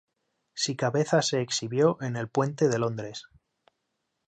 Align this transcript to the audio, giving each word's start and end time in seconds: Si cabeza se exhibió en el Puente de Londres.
Si 0.55 0.75
cabeza 0.75 1.21
se 1.21 1.41
exhibió 1.41 1.99
en 2.01 2.15
el 2.15 2.27
Puente 2.27 2.67
de 2.69 2.79
Londres. 2.79 3.27